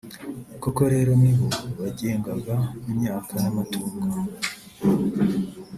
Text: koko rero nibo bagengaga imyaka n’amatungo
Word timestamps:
koko 0.61 0.81
rero 0.93 1.11
nibo 1.21 1.47
bagengaga 1.79 2.55
imyaka 2.91 3.31
n’amatungo 3.41 4.07